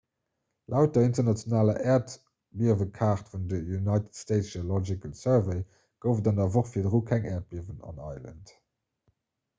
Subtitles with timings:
[0.73, 5.61] laut der internationaler äerdbiewekaart vun der united states geological survey
[6.07, 8.59] gouf et an der woch virdru keng äerdbiewen an island